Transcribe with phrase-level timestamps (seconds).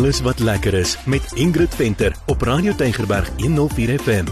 [0.00, 4.24] alles wat lekker is met Ingrid Venter op Radio Tygerberg 104 FM.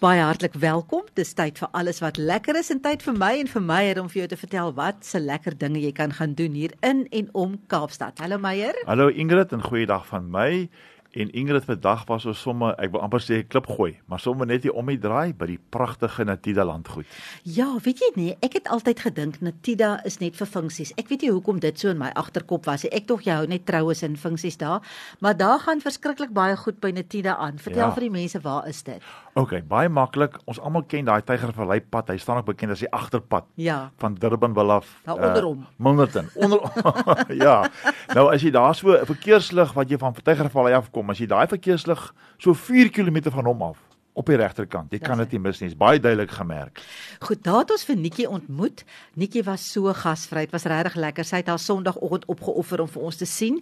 [0.00, 1.04] Baie hartlik welkom.
[1.14, 4.08] Dis tyd vir alles wat lekker is en tyd vir my en vir Meyer om
[4.10, 7.30] vir jou te vertel wat se lekker dinge jy kan gaan doen hier in en
[7.32, 8.18] om Kaapstad.
[8.18, 8.74] Hallo Meyer.
[8.90, 10.66] Hallo Ingrid en goeiedag van my.
[11.10, 14.62] En Ingrid vandag was ons sommer ek wil amper sê klip gooi, maar sommer net
[14.62, 17.08] hier om die draai by die pragtige Natida landgoed.
[17.42, 20.92] Ja, weet jy nie, ek het altyd gedink Natida is net vir funksies.
[21.02, 22.92] Ek weet nie hoekom dit so in my agterkop was nie.
[22.94, 24.86] Ek tog jy hou net troues en funksies daar,
[25.18, 27.58] maar daar gaan verskriklik baie goed by Natida aan.
[27.58, 27.90] Vertel ja.
[27.98, 29.02] vir die mense waar is dit?
[29.38, 30.38] OK, baie maklik.
[30.50, 32.08] Ons almal ken daai Tygervallei pad.
[32.10, 33.46] Hy staan ook bekend as die agterpad.
[33.62, 33.78] Ja.
[34.02, 34.88] Van Durbanville af.
[35.06, 35.62] Daar onderom.
[35.62, 36.30] Uh, Milnerton.
[36.34, 36.62] Onder
[37.44, 37.70] Ja.
[38.14, 41.22] Nou as jy daar so 'n verkeerslig wat jy van Tygervallei af kom kom as
[41.22, 43.80] jy daai verkeerslig so 4 km van hom af
[44.18, 44.90] op die regterkant.
[44.92, 45.68] Jy kan dit nie mis nie.
[45.70, 46.80] Dit is baie duidelik gemerk.
[47.24, 48.82] Goed, daar het ons vir Nikkie ontmoet.
[49.20, 50.42] Nikkie was so gasvry.
[50.48, 51.24] Dit was regtig lekker.
[51.24, 53.60] Sy het haar Sondagoggend opgeoffer om vir ons te sien.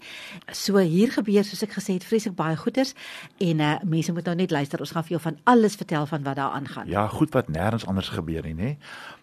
[0.56, 2.94] So hier gebeur soos ek gesê het, vreeslik baie goeders
[3.44, 4.80] en uh mense moet nou net luister.
[4.82, 6.88] Ons gaan vir jou van alles vertel van wat daar aangaan.
[6.90, 8.72] Ja, goed wat nêrens anders gebeur nie, hè.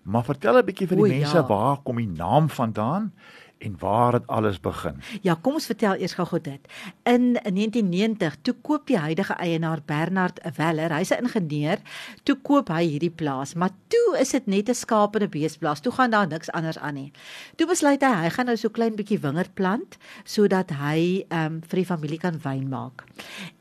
[0.05, 1.47] Maar vertel 'n bietjie vir die o, mense ja.
[1.47, 3.11] waar kom die naam vandaan?
[3.57, 5.01] En waar het alles begin?
[5.21, 6.67] Ja, kom ons vertel eers gou-gou dit.
[7.03, 11.79] In 1990 toe koop die huidige eienaar Bernard Weller, hy's 'n ingenieur,
[12.23, 15.81] toe koop hy hierdie plaas, maar toe is dit net 'n skaap en 'n beesplaas.
[15.81, 17.11] Toe gaan daar niks anders aan nie.
[17.55, 21.61] Toe besluit hy hy gaan nou so klein bietjie wingerd plant sodat hy ehm um,
[21.61, 23.03] vir die familie kan wyn maak.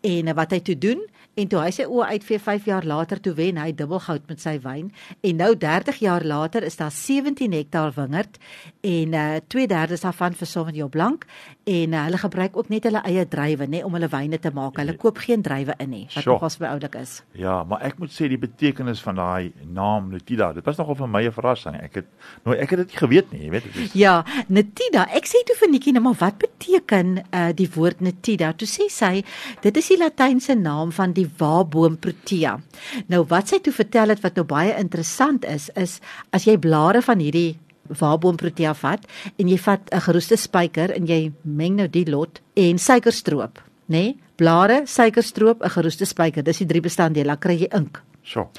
[0.00, 1.00] En wat hy toe doen,
[1.34, 4.55] En toe hy sy oë uitvee 5 jaar later toe wen hy dubbelgoud met sy
[4.62, 4.92] wyn
[5.27, 8.39] en nou 30 jaar later is daar 17 hektaar wingerd
[8.87, 11.24] en uh 2/3 daarvan vir Sauvignon Blanc
[11.64, 14.78] en uh, hulle gebruik ook net hulle eie druiwe nê om hulle wyne te maak.
[14.78, 17.22] Hulle koop geen druiwe in nie wat nogals oulik is.
[17.32, 21.08] Ja, maar ek moet sê die betekenis van daai naam Nutida, dit was nogal vir
[21.08, 21.74] my 'n verrassing.
[21.82, 22.06] Ek het
[22.44, 23.92] nou ek het dit nie geweet nie, jy weet dit is.
[23.92, 25.08] Ja, Nutida.
[25.10, 28.53] Ek sê toe vir Nikkie nou maar wat beteken uh die woord Nutida?
[28.53, 29.25] Toe sê sy
[29.60, 32.59] dit is die latynse naam van die die waarboom protea.
[33.12, 36.00] Nou wat sy toe vertel het wat nou baie interessant is, is
[36.34, 37.56] as jy blare van hierdie
[37.89, 39.06] waarboom protea vat
[39.37, 43.89] en jy vat 'n geroeste spyker en jy meng nou die lot en suikerstroop, nê?
[43.89, 44.17] Nee?
[44.37, 48.03] Blare, suikerstroop, 'n geroeste spyker, dis die drie bestanddele, dan kry jy ink.
[48.25, 48.50] So.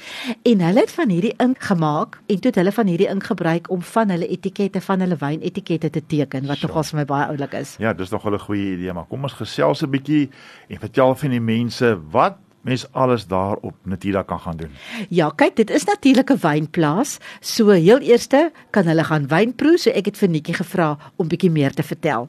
[0.42, 3.70] En hulle het van hierdie ink gemaak en toe het hulle van hierdie ink gebruik
[3.70, 7.56] om van hulle etikette van hulle wynetikette te teken wat nogals vir my baie oulik
[7.58, 7.74] is.
[7.82, 10.30] Ja, dis nog 'n goeie idee, maar kom ons gesels 'n bietjie
[10.68, 14.70] en vertel vir die mense wat mens alles daar op Natida kan gaan doen.
[15.08, 17.18] Ja, kyk, dit is natuurlik 'n wynplaas.
[17.40, 21.28] So heel eerste kan hulle gaan wyn proe, so ek het vir Netjie gevra om
[21.28, 22.28] bietjie meer te vertel.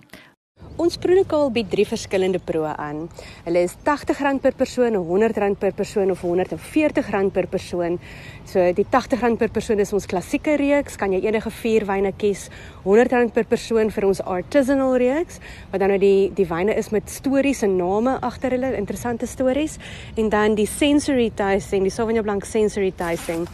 [0.77, 3.07] Ons proenokaal bied drie verskillende proe aan.
[3.47, 7.95] Hulle is R80 per persoon, R100 per persoon of R140 per persoon.
[8.45, 12.51] So die R80 per persoon is ons klassieke reeks, kan jy enige vier wyne kies.
[12.85, 17.09] R100 per persoon vir ons artisanal reeks, wat dan nou die die wyne is met
[17.09, 19.79] stories en name agter hulle, interessante stories.
[20.13, 23.49] En dan die sensory tasting, die Sauvignon Blanc sensory tasting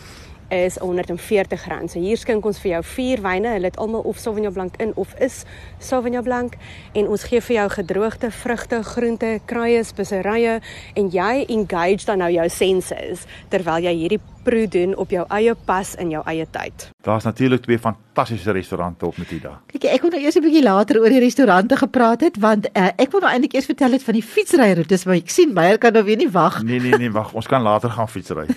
[0.50, 1.90] is R140.
[1.92, 3.56] So hier skink ons vir jou vier wyne.
[3.56, 5.44] Hulle het almal of Sauvignon Blanc in of is
[5.80, 6.58] Sauvignon Blanc
[6.94, 10.59] en ons gee vir jou gedroogde vrugte, groente, kruie, speserye
[11.00, 15.56] en jy engage dan nou jou senses terwyl jy hierdie proe doen op jou eie
[15.66, 16.90] pas in jou eie tyd.
[17.04, 19.56] Daar's natuurlik twee fantastiese restaurante op Metida.
[19.72, 22.90] Kyk, ek wil nou eers 'n bietjie later oor die restaurante gepraat het want uh,
[22.98, 25.94] ek wil nou eintlik eers vertel het van die fietsryroetes, maar ek sien Meyer kan
[25.94, 26.64] nou weer nie wag.
[26.64, 28.48] Nee nee nee, wag, ons kan later gaan fietsry.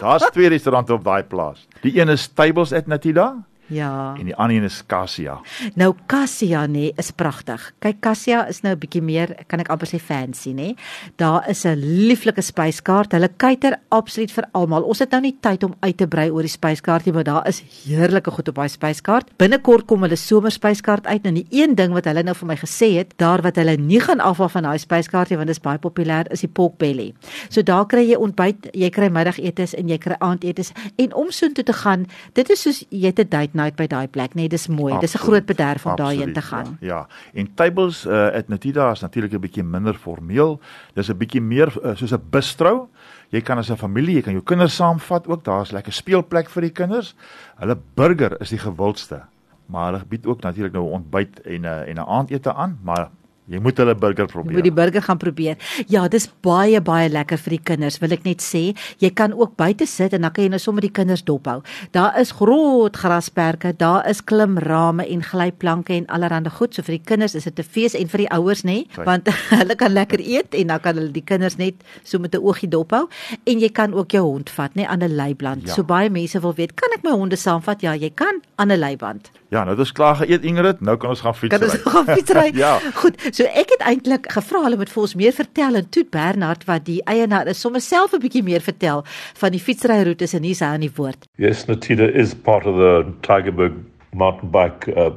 [0.00, 1.66] Daar's twee restaurante op daai plaas.
[1.82, 4.14] Die een is Tables at Natida Ja.
[4.18, 5.38] En die ander een is Cassia.
[5.74, 7.62] Nou Cassia nê nee, is pragtig.
[7.78, 10.54] Kyk Cassia is nou 'n bietjie meer, kan ek amper sê fancy nê.
[10.54, 10.76] Nee.
[11.16, 11.78] Daar is 'n
[12.08, 13.12] lieflike spyskaart.
[13.12, 14.82] Hulle kuiter absoluut vir almal.
[14.82, 17.62] Ons het nou nie tyd om uit te brei oor die spyskaartie, maar daar is
[17.84, 19.36] heerlike goed op daai spyskaart.
[19.36, 21.22] Binnekort kom hulle somerspyskaart uit.
[21.22, 24.00] Nou die een ding wat hulle nou vir my gesê het, daar wat hulle nie
[24.00, 27.12] gaan afval van daai spyskaartie want dit is baie populêr, is die pork belly.
[27.48, 31.64] So daar kry jy ontbyt, jy kry middagetes en jy kry aandetes en om soontoe
[31.64, 34.92] te gaan, dit is soos jy te date night by daai plek, nee, dis mooi.
[34.92, 36.76] Absoluut, dis 'n groot bederf om daarheen te gaan.
[36.80, 37.00] Ja, ja.
[37.40, 40.60] en tables uh, at Natida is natuurlik 'n bietjie minder formeel.
[40.94, 42.88] Dis 'n bietjie meer uh, soos 'n bistro.
[43.30, 45.44] Jy kan as 'n familie, jy kan jou kinders saamvat ook.
[45.44, 47.14] Daar's lekker speelplek vir die kinders.
[47.58, 49.22] Hulle burger is die gewildste.
[49.66, 53.10] Maar hulle bied ook natuurlik nou ontbyt en 'n uh, en 'n aandete aan, maar
[53.50, 54.52] Jy moet hulle burger probeer.
[54.52, 55.56] Jy moet die burger gaan probeer.
[55.90, 58.62] Ja, dis baie baie lekker vir die kinders, wil ek net sê.
[59.02, 61.58] Jy kan ook buite sit en dan kan jy nou sommer die kinders dophou.
[61.96, 66.74] Daar is groot grasperke, daar is klimrame en glyplanke en allerlei goed.
[66.74, 69.28] So vir die kinders is dit 'n fees en vir die ouers nê, want
[69.60, 71.74] hulle kan lekker eet en dan kan hulle die kinders net
[72.04, 73.08] so met 'n oogie dophou
[73.44, 75.66] en jy kan ook jou hond vat nê aan 'n leiband.
[75.66, 75.74] Ja.
[75.74, 77.82] So baie mense wil weet, kan ek my honde saamvat?
[77.82, 79.30] Ja, jy kan aan 'n leiband.
[79.50, 81.58] Ja, nou dis klaar geëet Ingrid, nou kan ons gaan fietsry.
[81.58, 82.50] Kan ons gaan fietsry?
[82.64, 82.76] ja.
[83.00, 86.62] Goed, so ek het eintlik gevra hulle moet vir ons meer vertel en toe Bernard
[86.68, 89.02] wat die eienaar is, sommer self 'n bietjie meer vertel
[89.42, 91.26] van die fietsryroetes en hier's hy aan die woord.
[91.42, 93.74] Yes, Natita is part of the Tigerberg
[94.14, 95.10] mountain bike uh,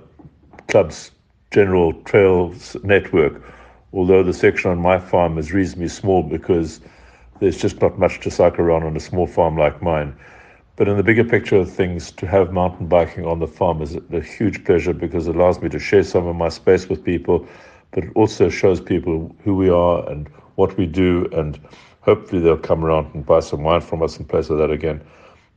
[0.65, 1.12] club's
[1.51, 3.38] general trails network,
[3.94, 6.81] although the section on my farm is reasonably small because
[7.39, 10.15] there's just not much to cycle around on a small farm like mine.
[10.75, 13.96] But in the bigger picture of things, to have mountain biking on the farm is
[14.12, 17.48] a huge pleasure because it allows me to share some of my space with people,
[17.92, 21.60] but it also shows people who we are and what we do, and
[22.02, 25.02] hopefully they'll come around and buy some wine from us and places like that again.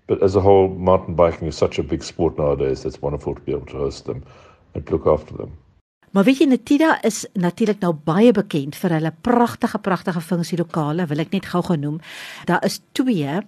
[0.06, 2.84] But as a whole, mountain biking is such a big sport nowadays.
[2.84, 4.22] It's wonderful to be able to host them
[4.74, 5.56] and look after them.
[6.16, 11.20] Maar weet jy Natida is natuurlik nou baie bekend vir hulle pragtige pragtige funksielokale, wil
[11.20, 11.98] ek net gou genoem.
[12.48, 13.42] Daar is 2.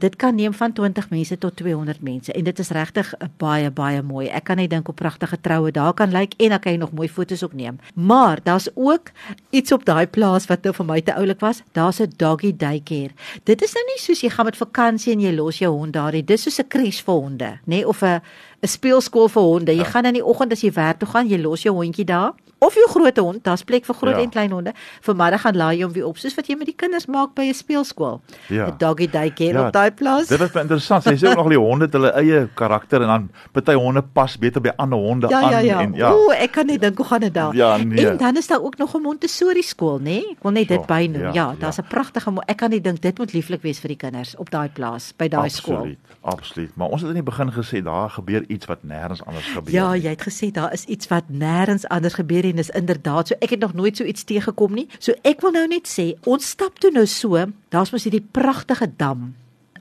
[0.00, 3.10] Dit kan neem van 20 mense tot 200 mense en dit is regtig
[3.42, 4.30] baie baie mooi.
[4.32, 6.94] Ek kan net dink op pragtige troue daar kan lyk en dan kan jy nog
[6.96, 7.76] mooi foto's ook neem.
[7.92, 9.12] Maar daar's ook
[9.52, 11.60] iets op daai plaas wat nou vir my te oulik was.
[11.76, 13.12] Daar's 'n doggy daycare.
[13.44, 16.12] Dit is nou nie soos jy gaan met vakansie en jy los jou hond daar
[16.12, 16.24] nie.
[16.24, 17.88] Dis soos 'n crash vir honde, nê, nee?
[17.88, 18.22] of 'n
[18.64, 19.72] 'n speelskool vir honde.
[19.72, 19.90] Jy ja.
[19.92, 22.32] gaan in die oggend as jy werk toe gaan, jy los jou hondjie daar
[22.64, 24.22] of jou groot hond, daar's plek vir groot ja.
[24.22, 24.72] en klein honde.
[25.00, 27.48] Vanmiddag gaan laai jy hom weer op soos wat jy met die kinders maak by
[27.50, 28.20] 'n speelskool.
[28.48, 28.70] 'n ja.
[28.78, 29.66] Doggy daycare ja.
[29.66, 30.28] op daai plaas.
[30.28, 31.04] Dit is interessant.
[31.04, 34.38] Jy sê ook nog die honde het hulle eie karakter en dan party honde pas
[34.38, 35.80] beter by ander honde ja, aan ja, ja.
[35.80, 36.12] en ja.
[36.12, 37.54] Ooh, ek kan net dink hoe gaan dit daar.
[37.54, 38.08] Ja, nee.
[38.08, 40.02] En dan is daar ook nog 'n Montessori skool, nê?
[40.02, 40.30] Nee?
[40.30, 41.22] Ek wil net dit bynoem.
[41.22, 41.88] Ja, ja daar's 'n ja.
[41.88, 45.12] pragtige ek kan net dink dit moet lieflik wees vir die kinders op daai plaas
[45.16, 45.76] by daai skool.
[45.76, 46.14] Absoluut.
[46.24, 46.76] Absoluut.
[46.76, 49.74] Maar ons het in die begin gesê daar gebeur iets wat nêrens anders gebeur.
[49.74, 53.38] Ja, jy het gesê daar is iets wat nêrens anders gebeur en dis inderdaad so
[53.40, 54.88] ek het nog nooit so iets teëgekom nie.
[54.98, 58.90] So ek wil nou net sê, ons stap toe nou so, daar's mos hierdie pragtige
[58.98, 59.32] dam.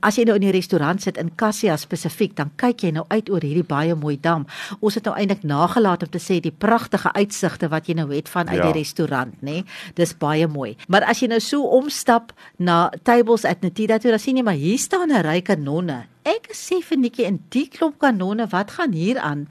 [0.04, 3.30] As jy nou in die restaurant sit in Cassia spesifiek, dan kyk jy nou uit
[3.32, 4.44] oor hierdie baie mooi dam.
[4.84, 8.28] Ons het nou eintlik nagelaat om te sê die pragtige uitsigte wat jy nou het
[8.32, 8.68] van uit ja.
[8.68, 9.62] die restaurant, nê?
[9.96, 10.74] Dis baie mooi.
[10.92, 14.60] Maar as jy nou so omstap na Tables at Natida toe, dan sien jy maar
[14.60, 18.94] hier staan 'n ry kanonne Ek sê vir Nikki in die klomp kanonne, wat gaan
[18.96, 19.42] hier aan?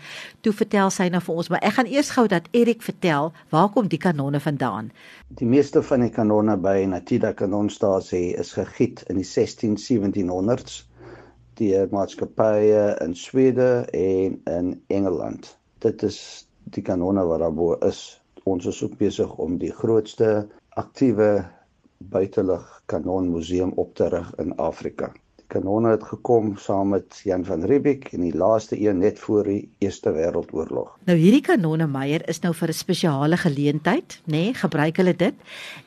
[0.41, 3.69] Toe vertel sy nou vir ons, maar ek gaan eers gou dat Erik vertel, waar
[3.75, 4.89] kom die kanonne vandaan?
[5.37, 10.79] Die meeste van die kanonne by Natida Kanonstasie is gegiet in die 16-1700s
[11.61, 15.51] deur maatskappye in Swede en in Engeland.
[15.85, 16.23] Dit is
[16.73, 18.01] die kanonne wat daar bo is.
[18.49, 20.49] Ons is ook besig om die grootste
[20.81, 21.35] aktiewe
[22.17, 25.13] buitelug kanonmuseum op te rig in Afrika
[25.53, 29.69] kanonne het gekom saam met Jan van Riebeeck en die laaste een net voor die
[29.85, 30.95] Eerste Wêreldoorlog.
[31.09, 34.31] Nou hierdie kanonne Meyer is nou vir 'n spesiale geleentheid, nê?
[34.33, 35.35] Nee, gebruik hulle dit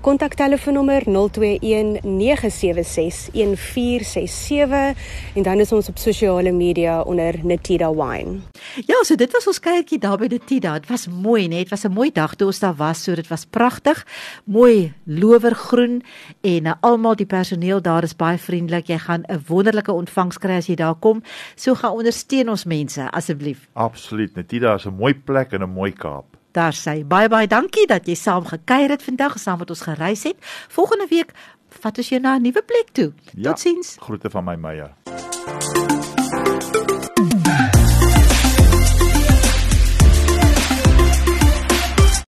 [0.01, 8.39] Kontaktelefoonnommer 021 976 1467 en dan is ons op sosiale media onder Natida Wine.
[8.86, 10.74] Ja, so dit was ons kuiertjie daar by Natida.
[10.79, 11.69] Dit was mooi, net.
[11.69, 14.05] Dit was 'n mooi dag toe ons daar was, so dit was pragtig.
[14.45, 16.03] Mooi lowergroen
[16.41, 18.88] en uh, almal die personeel daar is baie vriendelik.
[18.88, 21.21] Jy gaan 'n wonderlike ontvangs kry as jy daar kom.
[21.55, 23.67] So gaan ondersteun ons mense asseblief.
[23.74, 24.36] Absoluut.
[24.36, 26.40] Natida is 'n mooi plek en 'n mooi Kaap.
[26.51, 30.24] Daar sê baie baie dankie dat jy saam gekuier het vandag, saam met ons gereis
[30.27, 30.38] het.
[30.67, 31.31] Volgende week
[31.81, 33.13] vat ons jou na 'n nuwe plek toe.
[33.36, 33.96] Ja, Totsiens.
[34.00, 34.91] Groete van my Meyer.